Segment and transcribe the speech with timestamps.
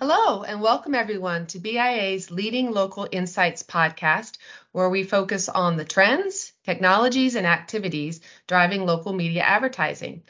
[0.00, 4.38] Hello, and welcome everyone to BIA's Leading Local Insights podcast,
[4.72, 10.24] where we focus on the trends, technologies, and activities driving local media advertising.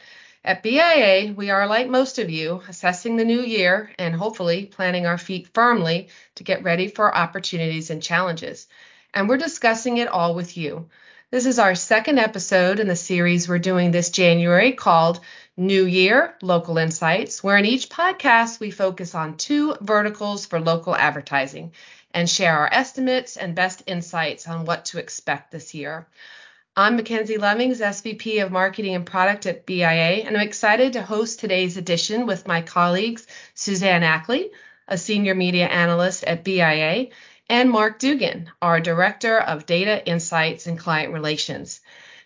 [0.44, 5.06] At BIA, we are like most of you, assessing the new year and hopefully planting
[5.06, 8.66] our feet firmly to get ready for opportunities and challenges.
[9.14, 10.90] And we're discussing it all with you.
[11.30, 15.20] This is our second episode in the series we're doing this January called
[15.56, 20.96] New Year Local Insights, where in each podcast we focus on two verticals for local
[20.96, 21.70] advertising
[22.12, 26.08] and share our estimates and best insights on what to expect this year.
[26.76, 31.38] I'm Mackenzie Lemmings, SVP of Marketing and Product at BIA, and I'm excited to host
[31.38, 34.50] today's edition with my colleagues Suzanne Ackley,
[34.88, 37.10] a Senior Media Analyst at BIA,
[37.48, 41.80] and Mark Dugan, our Director of Data Insights and Client Relations.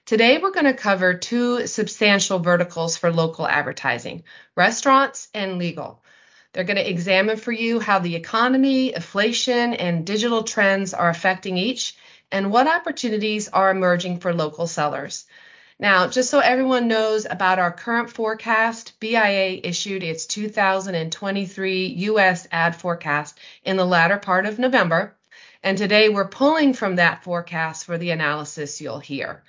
[0.08, 4.22] Today, we're going to cover two substantial verticals for local advertising
[4.56, 6.02] restaurants and legal.
[6.50, 11.58] They're going to examine for you how the economy, inflation, and digital trends are affecting
[11.58, 11.94] each,
[12.33, 15.27] and what opportunities are emerging for local sellers.
[15.78, 22.74] Now, just so everyone knows about our current forecast, BIA issued its 2023 US ad
[22.77, 25.14] forecast in the latter part of November,
[25.62, 29.42] and today we're pulling from that forecast for the analysis you'll hear.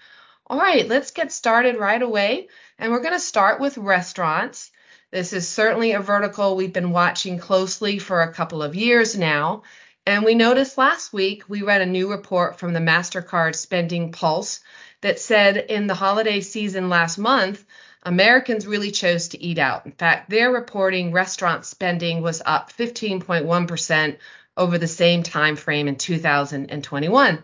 [0.49, 2.47] All right, let's get started right away.
[2.79, 4.71] And we're going to start with restaurants.
[5.11, 9.61] This is certainly a vertical we've been watching closely for a couple of years now.
[10.07, 14.61] And we noticed last week we read a new report from the MasterCard Spending Pulse
[15.01, 17.63] that said in the holiday season last month,
[18.01, 19.85] Americans really chose to eat out.
[19.85, 24.17] In fact, they're reporting restaurant spending was up 15.1%
[24.57, 27.43] over the same time frame in 2021.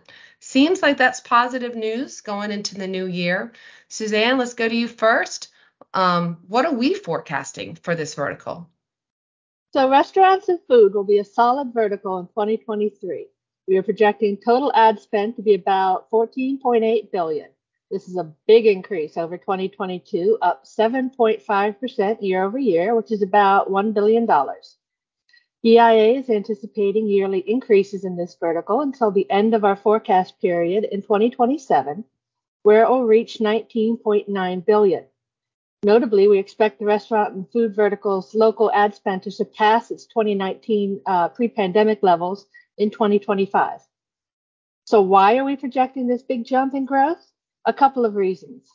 [0.56, 3.52] Seems like that's positive news going into the new year.
[3.90, 5.50] Suzanne, let's go to you first.
[5.94, 8.70] Um, what are we forecasting for this vertical?
[9.74, 13.28] So, restaurants and food will be a solid vertical in 2023.
[13.68, 17.50] We are projecting total ad spend to be about 14.8 billion.
[17.92, 23.70] This is a big increase over 2022, up 7.5% year over year, which is about
[23.70, 24.26] $1 billion.
[25.66, 30.84] BIA is anticipating yearly increases in this vertical until the end of our forecast period
[30.92, 32.06] in 2027,
[32.62, 35.06] where it will reach 19.9 billion.
[35.82, 41.02] Notably, we expect the restaurant and food vertical's local ad spend to surpass its 2019
[41.04, 42.46] uh, pre-pandemic levels
[42.78, 43.80] in 2025.
[44.86, 47.26] So why are we projecting this big jump in growth?
[47.66, 48.70] A couple of reasons.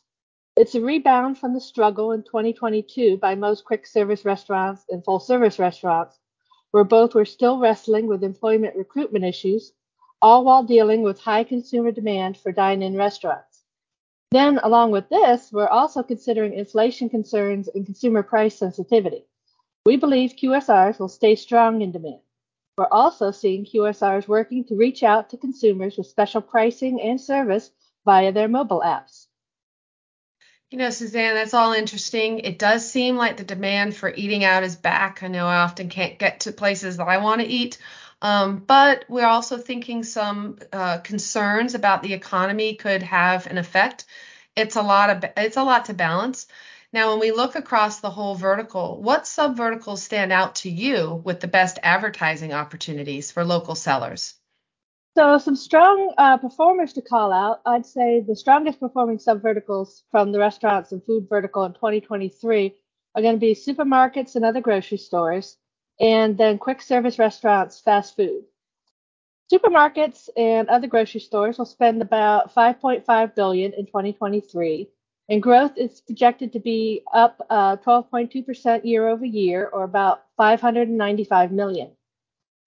[0.57, 5.21] It's a rebound from the struggle in 2022 by most quick service restaurants and full
[5.21, 6.19] service restaurants
[6.71, 9.73] where both were still wrestling with employment recruitment issues,
[10.21, 13.63] all while dealing with high consumer demand for dine in restaurants.
[14.31, 19.25] Then, along with this, we're also considering inflation concerns and consumer price sensitivity.
[19.85, 22.21] We believe QSRs will stay strong in demand.
[22.77, 27.71] We're also seeing QSRs working to reach out to consumers with special pricing and service
[28.05, 29.27] via their mobile apps.
[30.71, 32.39] You know, Suzanne, that's all interesting.
[32.39, 35.21] It does seem like the demand for eating out is back.
[35.21, 37.77] I know I often can't get to places that I want to eat.
[38.21, 44.05] Um, but we're also thinking some uh, concerns about the economy could have an effect.
[44.55, 46.47] It's a lot of it's a lot to balance.
[46.93, 51.21] Now, when we look across the whole vertical, what sub verticals stand out to you
[51.25, 54.40] with the best advertising opportunities for local sellers?
[55.13, 57.59] So some strong uh, performers to call out.
[57.65, 62.73] I'd say the strongest performing subverticals from the restaurants and food vertical in 2023
[63.15, 65.57] are going to be supermarkets and other grocery stores,
[65.99, 68.45] and then quick service restaurants, fast food.
[69.51, 74.89] Supermarkets and other grocery stores will spend about 5.5 billion in 2023,
[75.27, 81.51] and growth is projected to be up uh, 12.2% year over year, or about 595
[81.51, 81.91] million.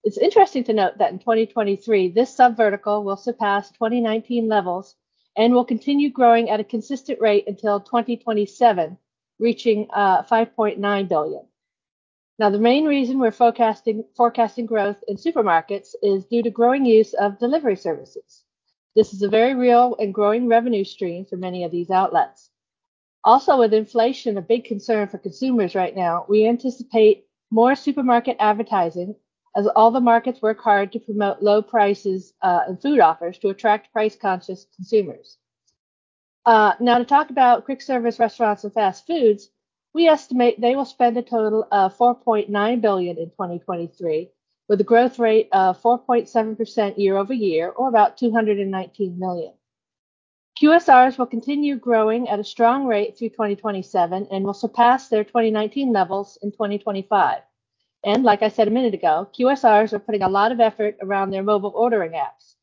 [0.05, 4.95] It's interesting to note that in 2023, this subvertical will surpass 2019 levels
[5.35, 8.99] and will continue growing at a consistent rate until 2027,
[9.39, 11.41] reaching uh, 5.9 billion.
[12.37, 17.15] Now, the main reason we're forecasting, forecasting growth in supermarkets is due to growing use
[17.15, 18.43] of delivery services.
[18.95, 22.51] This is a very real and growing revenue stream for many of these outlets.
[23.23, 29.15] Also, with inflation a big concern for consumers right now, we anticipate more supermarket advertising
[29.55, 33.49] as all the markets work hard to promote low prices uh, and food offers to
[33.49, 35.37] attract price conscious consumers.
[36.45, 39.49] Uh, now, to talk about quick service restaurants and fast foods,
[39.93, 44.29] we estimate they will spend a total of 4.9 billion in 2023,
[44.67, 49.53] with a growth rate of 4.7% year over year, or about 219 million.
[50.61, 55.91] QSRs will continue growing at a strong rate through 2027 and will surpass their 2019
[55.91, 57.41] levels in 2025.
[58.03, 61.31] And like I said a minute ago, QSRs are putting a lot of effort around
[61.31, 62.55] their mobile ordering apps.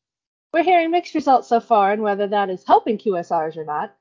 [0.53, 3.95] We're hearing mixed results so far on whether that is helping QSRs or not.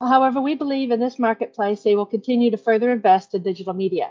[0.00, 4.10] However, we believe in this marketplace they will continue to further invest in digital media.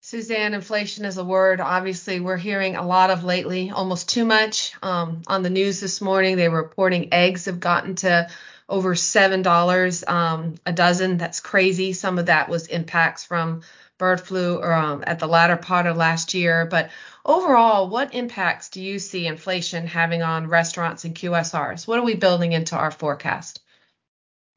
[0.00, 1.60] Suzanne, inflation is a word.
[1.60, 4.74] Obviously, we're hearing a lot of lately, almost too much.
[4.82, 8.28] Um, on the news this morning, they were reporting eggs have gotten to
[8.68, 11.16] over seven dollars um, a dozen.
[11.16, 11.94] That's crazy.
[11.94, 13.62] Some of that was impacts from
[13.98, 16.66] bird flu um, at the latter part of last year.
[16.66, 16.90] But
[17.24, 21.86] overall, what impacts do you see inflation having on restaurants and QSRs?
[21.86, 23.60] What are we building into our forecast?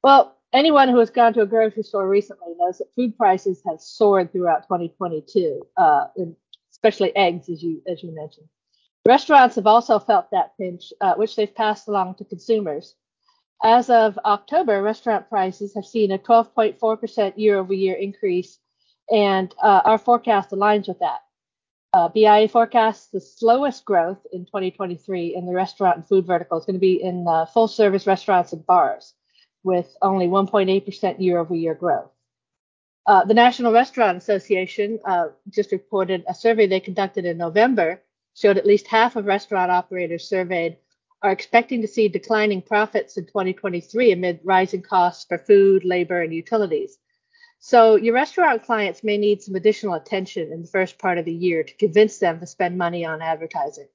[0.03, 3.81] Well, anyone who has gone to a grocery store recently knows that food prices have
[3.81, 6.07] soared throughout 2022, uh,
[6.71, 8.47] especially eggs, as you as you mentioned.
[9.05, 12.95] Restaurants have also felt that pinch, uh, which they've passed along to consumers.
[13.63, 18.59] As of October, restaurant prices have seen a 12.4% year over year increase
[19.11, 21.19] and uh, our forecast aligns with that.
[21.93, 26.65] Uh, BIA forecasts the slowest growth in 2023 in the restaurant and food vertical is
[26.65, 29.13] going to be in uh, full service restaurants and bars,
[29.63, 32.11] with only 1.8% year over year growth.
[33.05, 38.01] Uh, the National Restaurant Association uh, just reported a survey they conducted in November
[38.35, 40.77] showed at least half of restaurant operators surveyed
[41.23, 46.33] are expecting to see declining profits in 2023 amid rising costs for food, labor, and
[46.33, 46.99] utilities.
[47.59, 51.33] So your restaurant clients may need some additional attention in the first part of the
[51.33, 53.87] year to convince them to spend money on advertising.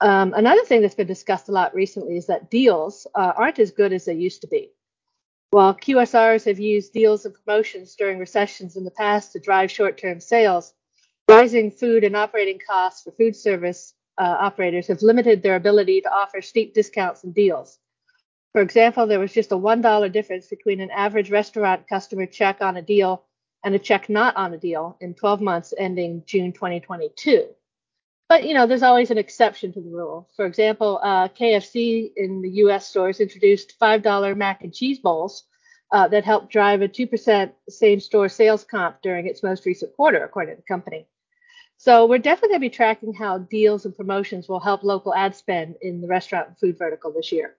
[0.00, 3.70] Um, another thing that's been discussed a lot recently is that deals uh, aren't as
[3.70, 4.70] good as they used to be.
[5.50, 9.98] While QSRs have used deals and promotions during recessions in the past to drive short
[9.98, 10.72] term sales,
[11.28, 16.12] rising food and operating costs for food service uh, operators have limited their ability to
[16.12, 17.78] offer steep discounts and deals.
[18.52, 22.76] For example, there was just a $1 difference between an average restaurant customer check on
[22.76, 23.24] a deal
[23.64, 27.46] and a check not on a deal in 12 months ending June 2022.
[28.28, 30.28] But you know, there's always an exception to the rule.
[30.34, 32.88] For example, uh, KFC in the U.S.
[32.88, 35.44] stores introduced $5 mac and cheese bowls
[35.92, 40.54] uh, that helped drive a 2% same-store sales comp during its most recent quarter, according
[40.54, 41.06] to the company.
[41.76, 45.34] So we're definitely going to be tracking how deals and promotions will help local ad
[45.34, 47.56] spend in the restaurant and food vertical this year.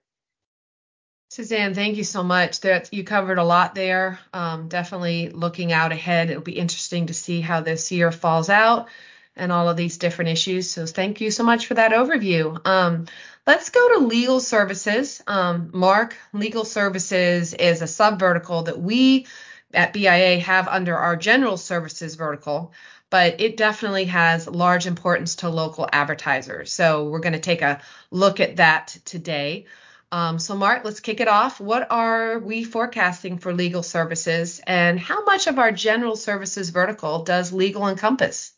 [1.32, 2.60] Suzanne, thank you so much.
[2.60, 4.20] That you covered a lot there.
[4.34, 6.30] Um, definitely looking out ahead.
[6.30, 8.90] It'll be interesting to see how this year falls out
[9.38, 10.70] and all of these different issues.
[10.70, 12.60] So thank you so much for that overview.
[12.68, 13.06] Um,
[13.48, 15.24] let's go to legal services.
[15.26, 19.26] Um, Mark, legal services is a sub vertical that we
[19.74, 22.74] at BIA have under our general services vertical,
[23.10, 26.74] but it definitely has large importance to local advertisers.
[26.74, 27.80] So we're going to take a
[28.12, 29.66] look at that today.
[30.12, 31.60] Um, so, Mark, let's kick it off.
[31.62, 37.24] What are we forecasting for legal services, and how much of our general services vertical
[37.24, 38.52] does legal encompass?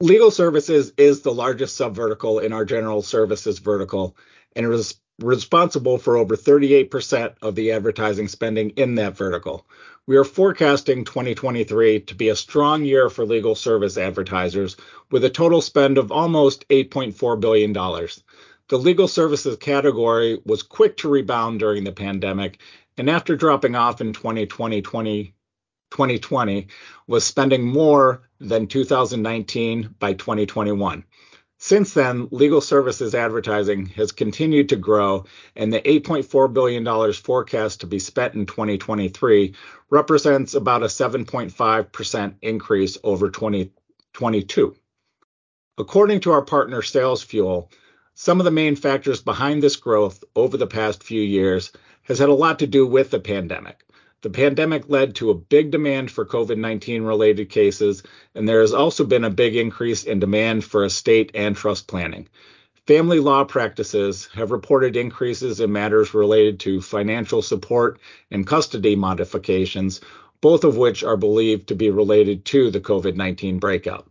[0.00, 4.16] Legal services is the largest subvertical in our general services vertical,
[4.54, 9.66] and it is responsible for over 38% of the advertising spending in that vertical.
[10.06, 14.76] We are forecasting 2023 to be a strong year for legal service advertisers
[15.10, 17.74] with a total spend of almost $8.4 billion.
[18.68, 22.60] The legal services category was quick to rebound during the pandemic,
[22.98, 24.82] and after dropping off in 2020,
[25.90, 26.68] 2020
[27.06, 31.02] was spending more than 2019 by 2021.
[31.56, 35.24] Since then, legal services advertising has continued to grow,
[35.56, 39.54] and the $8.4 billion forecast to be spent in 2023
[39.88, 44.76] represents about a 7.5% increase over 2022.
[45.78, 47.70] According to our partner SalesFuel,
[48.20, 51.70] some of the main factors behind this growth over the past few years
[52.02, 53.84] has had a lot to do with the pandemic.
[54.22, 58.02] The pandemic led to a big demand for COVID 19 related cases,
[58.34, 62.26] and there has also been a big increase in demand for estate and trust planning.
[62.88, 68.00] Family law practices have reported increases in matters related to financial support
[68.32, 70.00] and custody modifications,
[70.40, 74.08] both of which are believed to be related to the COVID 19 breakout.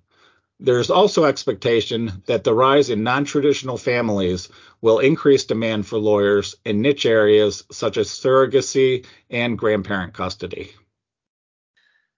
[0.60, 4.50] There's also expectation that the rise in non-traditional families
[4.82, 10.72] will increase demand for lawyers in niche areas such as surrogacy and grandparent custody.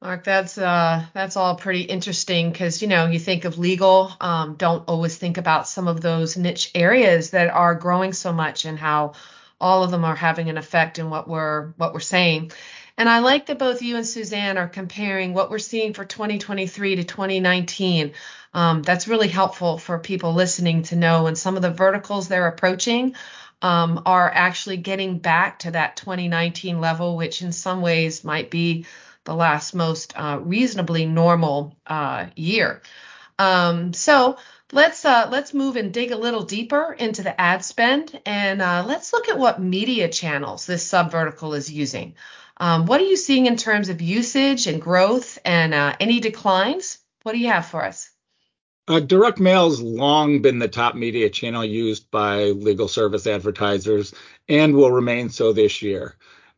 [0.01, 4.55] Mark, that's uh, that's all pretty interesting because you know you think of legal, um,
[4.55, 8.79] don't always think about some of those niche areas that are growing so much and
[8.79, 9.11] how
[9.59, 12.51] all of them are having an effect in what we're what we're saying.
[12.99, 16.97] And I like that both you and Suzanne are comparing what we're seeing for 2023
[16.97, 18.11] to 2019.
[18.53, 22.49] Um, that's really helpful for people listening to know when some of the verticals they're
[22.49, 23.15] approaching
[23.61, 28.85] um, are actually getting back to that 2019 level, which in some ways might be
[29.23, 32.81] the last most uh, reasonably normal uh, year.
[33.37, 34.35] Um, so
[34.73, 38.83] let's uh, let's move and dig a little deeper into the ad spend, and uh,
[38.85, 42.15] let's look at what media channels this subvertical is using.
[42.59, 46.97] Um, what are you seeing in terms of usage and growth, and uh, any declines?
[47.23, 48.09] What do you have for us?
[48.87, 54.13] Uh, direct mail has long been the top media channel used by legal service advertisers
[54.47, 56.15] and will remain so this year.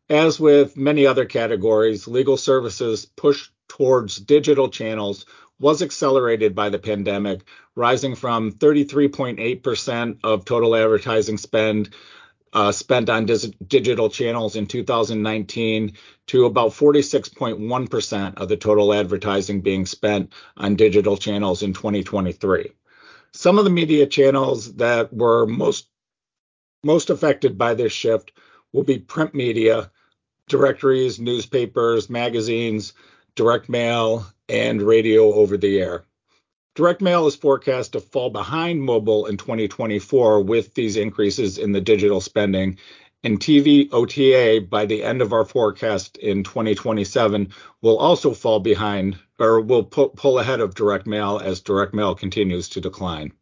[0.09, 5.25] As with many other categories, legal services push towards digital channels
[5.59, 7.41] was accelerated by the pandemic,
[7.75, 11.89] rising from 33.8% of total advertising spend
[12.53, 15.93] uh, spent on dis- digital channels in 2019
[16.27, 22.71] to about 46.1% of the total advertising being spent on digital channels in 2023.
[23.33, 25.87] Some of the media channels that were most
[26.83, 28.31] most affected by this shift
[28.73, 29.91] will be print media,
[30.47, 32.93] directories, newspapers, magazines,
[33.35, 36.03] direct mail, and radio over the air.
[36.73, 41.81] Direct mail is forecast to fall behind mobile in 2024 with these increases in the
[41.81, 42.77] digital spending.
[43.23, 47.49] And TV OTA by the end of our forecast in 2027
[47.81, 52.69] will also fall behind or will pull ahead of direct mail as direct mail continues
[52.69, 53.33] to decline.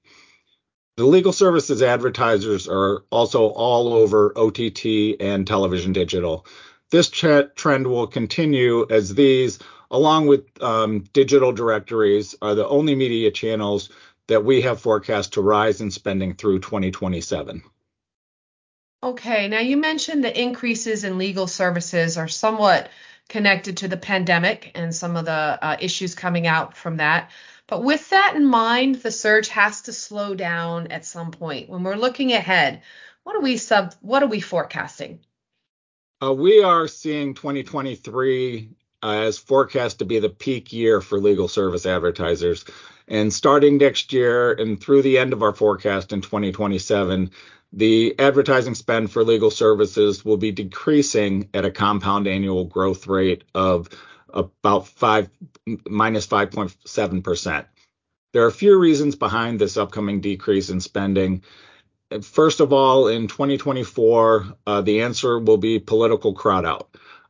[0.98, 6.46] The legal services advertisers are also all over OTT and television digital.
[6.92, 9.60] This trend will continue as these
[9.92, 13.90] along with um, digital directories, are the only media channels
[14.28, 17.64] that we have forecast to rise in spending through 2027.
[19.02, 22.90] Okay, now you mentioned the increases in legal services are somewhat
[23.30, 27.32] connected to the pandemic and some of the uh, issues coming out from that.
[27.68, 31.70] But with that in mind, the surge has to slow down at some point.
[31.70, 32.82] When we're looking ahead,
[33.24, 35.20] what are we sub what are we forecasting?
[36.22, 38.72] Uh, we are seeing 2023
[39.04, 42.66] uh, as forecast to be the peak year for legal service advertisers.
[43.08, 47.32] And starting next year and through the end of our forecast in 2027,
[47.74, 53.44] the advertising spend for legal services will be decreasing at a compound annual growth rate
[53.54, 53.90] of
[54.34, 55.30] about five
[55.88, 57.66] minus 5.7%.
[58.32, 61.44] There are a few reasons behind this upcoming decrease in spending.
[62.22, 66.90] First of all, in 2024, uh, the answer will be political crowd out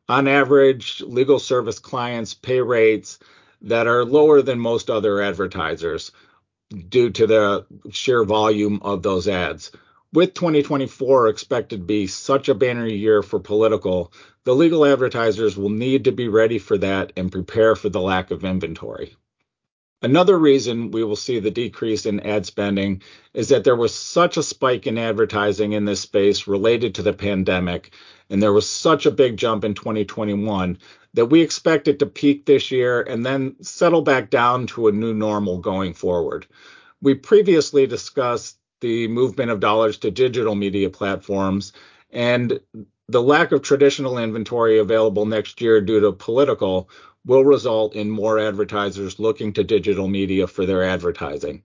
[0.09, 3.19] on average, legal service clients pay rates
[3.61, 6.11] that are lower than most other advertisers
[6.89, 9.71] due to the sheer volume of those ads.
[10.11, 14.11] With 2024 expected to be such a banner year for political,
[14.43, 18.31] the legal advertisers will need to be ready for that and prepare for the lack
[18.31, 19.15] of inventory.
[20.01, 23.01] Another reason we will see the decrease in ad spending
[23.33, 27.11] is that there was such a spike in advertising in this space related to the
[27.11, 27.93] pandemic,
[28.29, 30.77] and there was such a big jump in 2021
[31.15, 34.91] that we expect it to peak this year and then settle back down to a
[34.91, 36.47] new normal going forward.
[37.01, 41.73] We previously discussed the movement of dollars to digital media platforms
[42.11, 42.59] and
[43.09, 46.89] the lack of traditional inventory available next year due to political
[47.25, 51.63] will result in more advertisers looking to digital media for their advertising.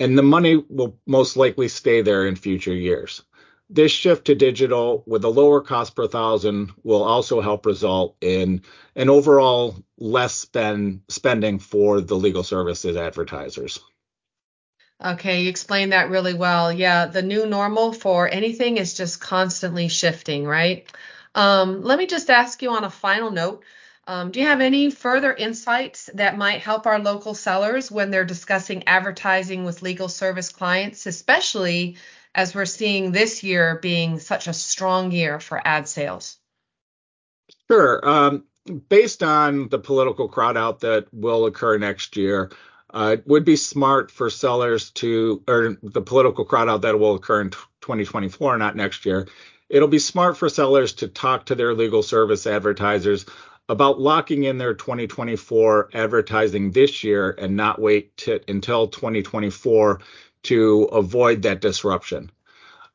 [0.00, 3.22] And the money will most likely stay there in future years.
[3.70, 8.62] This shift to digital with a lower cost per thousand will also help result in
[8.94, 13.80] an overall less spend spending for the legal services advertisers.
[15.04, 16.72] Okay, you explained that really well.
[16.72, 20.86] Yeah, the new normal for anything is just constantly shifting, right?
[21.34, 23.64] Um, let me just ask you on a final note
[24.06, 28.24] um, do you have any further insights that might help our local sellers when they're
[28.24, 31.96] discussing advertising with legal service clients, especially
[32.34, 36.36] as we're seeing this year being such a strong year for ad sales?
[37.70, 38.06] Sure.
[38.06, 38.44] Um,
[38.88, 42.50] based on the political crowd out that will occur next year,
[42.92, 47.14] uh, it would be smart for sellers to, or the political crowd out that will
[47.14, 49.26] occur in 2024, not next year.
[49.70, 53.24] It'll be smart for sellers to talk to their legal service advertisers
[53.68, 60.00] about locking in their 2024 advertising this year and not wait t- until 2024
[60.42, 62.30] to avoid that disruption.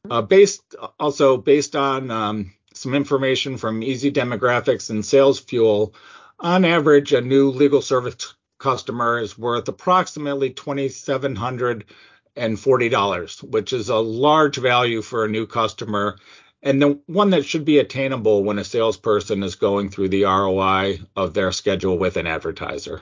[0.09, 5.93] Uh, based also based on um, some information from Easy Demographics and Sales Fuel,
[6.39, 14.55] on average, a new legal service customer is worth approximately $2,740, which is a large
[14.57, 16.17] value for a new customer
[16.62, 21.00] and the one that should be attainable when a salesperson is going through the ROI
[21.16, 23.01] of their schedule with an advertiser.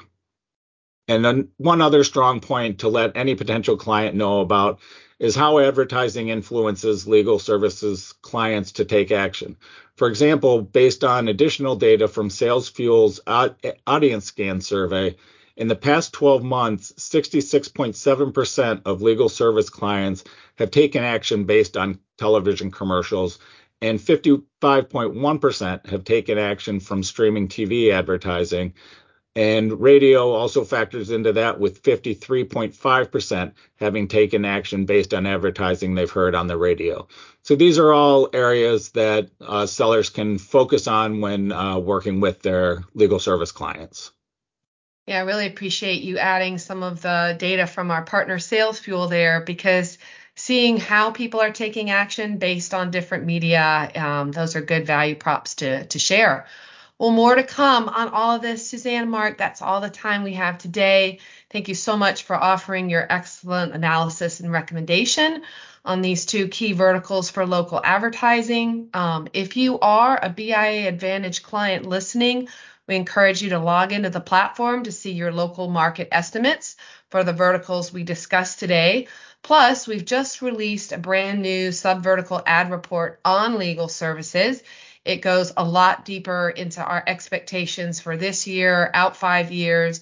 [1.07, 4.79] And then one other strong point to let any potential client know about
[5.19, 9.57] is how advertising influences legal services clients to take action.
[9.95, 13.19] For example, based on additional data from SalesFuel's
[13.87, 15.15] audience scan survey,
[15.57, 20.23] in the past 12 months, 66.7% of legal service clients
[20.57, 23.39] have taken action based on television commercials,
[23.81, 28.73] and 55.1% have taken action from streaming TV advertising.
[29.35, 36.09] And radio also factors into that with 53.5% having taken action based on advertising they've
[36.09, 37.07] heard on the radio.
[37.43, 42.41] So these are all areas that uh, sellers can focus on when uh, working with
[42.41, 44.11] their legal service clients.
[45.07, 49.39] Yeah, I really appreciate you adding some of the data from our partner SalesFuel there
[49.39, 49.97] because
[50.35, 55.15] seeing how people are taking action based on different media, um, those are good value
[55.15, 56.45] props to, to share.
[56.99, 58.69] Well, more to come on all of this.
[58.69, 61.19] Suzanne Mark, that's all the time we have today.
[61.51, 65.43] Thank you so much for offering your excellent analysis and recommendation
[65.85, 68.89] on these two key verticals for local advertising.
[68.93, 72.49] Um, if you are a BIA Advantage client listening,
[72.87, 76.75] we encourage you to log into the platform to see your local market estimates
[77.09, 79.07] for the verticals we discussed today.
[79.43, 84.63] Plus, we've just released a brand new subvertical ad report on legal services.
[85.05, 90.01] It goes a lot deeper into our expectations for this year, out five years,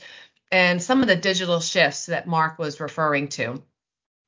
[0.52, 3.62] and some of the digital shifts that Mark was referring to.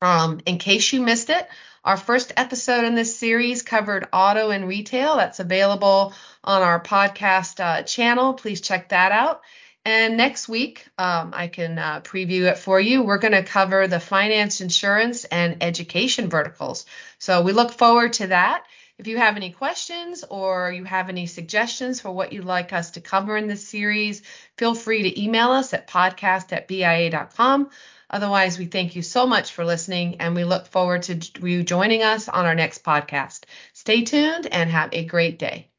[0.01, 1.47] Um, in case you missed it,
[1.83, 5.15] our first episode in this series covered auto and retail.
[5.15, 6.13] That's available
[6.43, 8.33] on our podcast uh, channel.
[8.33, 9.41] Please check that out.
[9.85, 13.03] And next week, um, I can uh, preview it for you.
[13.03, 16.85] We're going to cover the finance, insurance, and education verticals.
[17.19, 18.65] So we look forward to that.
[18.97, 22.91] If you have any questions or you have any suggestions for what you'd like us
[22.91, 24.23] to cover in this series,
[24.57, 27.69] feel free to email us at podcast at bia.com.
[28.09, 32.03] Otherwise, we thank you so much for listening and we look forward to you joining
[32.03, 33.43] us on our next podcast.
[33.73, 35.69] Stay tuned and have a great day.